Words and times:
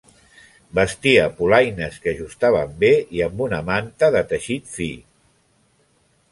Vestia 0.77 1.25
polaines 1.41 1.99
que 2.05 2.15
ajustaven 2.15 2.73
bé 2.85 2.91
i 3.19 3.23
amb 3.29 3.45
una 3.49 3.61
manta 3.71 4.13
de 4.19 4.27
teixit 4.35 4.75
fi. 4.79 4.91